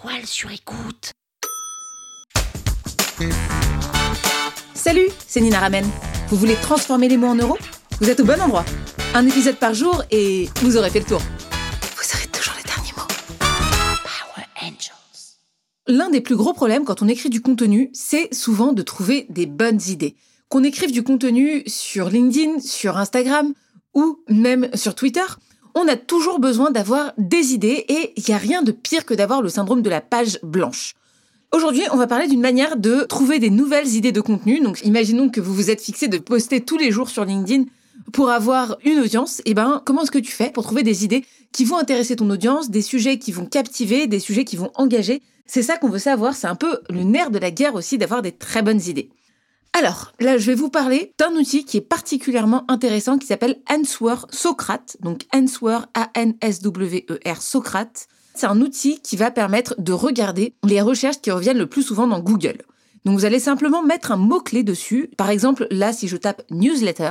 [0.00, 1.12] toile sur écoute.
[4.74, 5.84] Salut, c'est Nina Ramen.
[6.28, 7.58] Vous voulez transformer les mots en euros?
[8.00, 8.64] Vous êtes au bon endroit.
[9.14, 11.20] Un épisode par jour et vous aurez fait le tour.
[11.20, 13.08] Vous aurez toujours les derniers mots.
[13.38, 15.36] Power Angels.
[15.88, 19.46] L'un des plus gros problèmes quand on écrit du contenu, c'est souvent de trouver des
[19.46, 20.14] bonnes idées.
[20.48, 23.52] Qu'on écrive du contenu sur LinkedIn, sur Instagram
[23.94, 25.24] ou même sur Twitter,
[25.78, 29.14] on a toujours besoin d'avoir des idées et il n'y a rien de pire que
[29.14, 30.94] d'avoir le syndrome de la page blanche.
[31.52, 34.60] Aujourd'hui, on va parler d'une manière de trouver des nouvelles idées de contenu.
[34.60, 37.64] Donc, imaginons que vous vous êtes fixé de poster tous les jours sur LinkedIn
[38.12, 39.40] pour avoir une audience.
[39.44, 42.28] Et ben, comment est-ce que tu fais pour trouver des idées qui vont intéresser ton
[42.28, 45.22] audience, des sujets qui vont captiver, des sujets qui vont engager?
[45.46, 46.34] C'est ça qu'on veut savoir.
[46.34, 49.10] C'est un peu le nerf de la guerre aussi d'avoir des très bonnes idées.
[49.72, 54.26] Alors, là, je vais vous parler d'un outil qui est particulièrement intéressant qui s'appelle Answer
[54.30, 54.96] Socrate.
[55.00, 61.32] Donc, Answer, A-N-S-W-E-R, Socrate c'est un outil qui va permettre de regarder les recherches qui
[61.32, 62.58] reviennent le plus souvent dans Google.
[63.04, 65.10] Donc vous allez simplement mettre un mot-clé dessus.
[65.16, 67.10] Par exemple, là, si je tape newsletter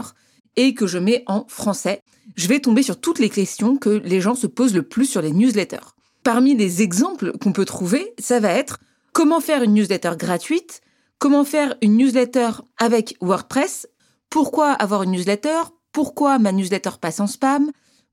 [0.55, 2.01] et que je mets en français,
[2.37, 5.21] je vais tomber sur toutes les questions que les gens se posent le plus sur
[5.21, 5.95] les newsletters.
[6.23, 8.79] Parmi les exemples qu'on peut trouver, ça va être
[9.11, 10.79] comment faire une newsletter gratuite,
[11.19, 13.87] comment faire une newsletter avec WordPress,
[14.29, 17.71] pourquoi avoir une newsletter, pourquoi ma newsletter passe en spam,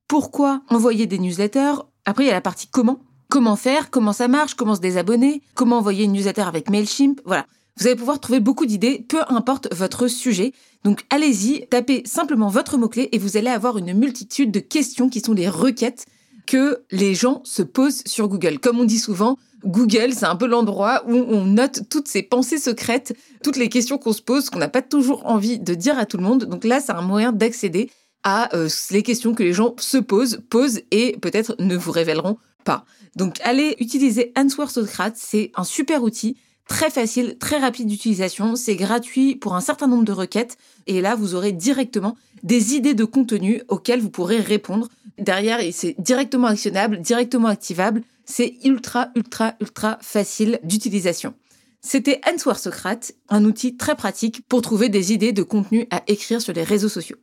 [0.08, 3.00] pourquoi envoyer des newsletters, après, il y a la partie comment.
[3.30, 7.20] Comment faire, comment ça marche, comment se désabonner, comment envoyer une newsletter avec MailChimp?
[7.24, 7.46] Voilà.
[7.76, 10.52] Vous allez pouvoir trouver beaucoup d'idées, peu importe votre sujet.
[10.84, 15.20] Donc allez-y, tapez simplement votre mot-clé et vous allez avoir une multitude de questions qui
[15.20, 16.06] sont des requêtes
[16.46, 18.60] que les gens se posent sur Google.
[18.60, 22.58] Comme on dit souvent, Google, c'est un peu l'endroit où on note toutes ces pensées
[22.58, 26.06] secrètes, toutes les questions qu'on se pose, qu'on n'a pas toujours envie de dire à
[26.06, 26.44] tout le monde.
[26.44, 27.90] Donc là, c'est un moyen d'accéder
[28.24, 32.38] à euh, les questions que les gens se posent, posent et peut-être ne vous révéleront
[32.64, 32.84] pas.
[33.16, 38.76] Donc allez utiliser Answer Socrate, c'est un super outil, très facile, très rapide d'utilisation, c'est
[38.76, 43.04] gratuit pour un certain nombre de requêtes et là vous aurez directement des idées de
[43.04, 44.88] contenu auxquelles vous pourrez répondre.
[45.18, 51.34] Derrière, c'est directement actionnable, directement activable, c'est ultra ultra ultra facile d'utilisation.
[51.80, 56.40] C'était Answer Socrate, un outil très pratique pour trouver des idées de contenu à écrire
[56.40, 57.16] sur les réseaux sociaux.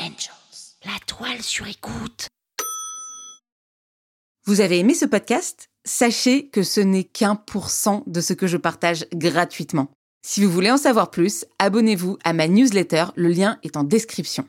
[0.00, 0.78] Angels.
[0.86, 2.28] La toile sur écoute.
[4.46, 5.68] Vous avez aimé ce podcast?
[5.84, 9.90] Sachez que ce n'est qu'un pour cent de ce que je partage gratuitement.
[10.26, 14.48] Si vous voulez en savoir plus, abonnez-vous à ma newsletter, le lien est en description.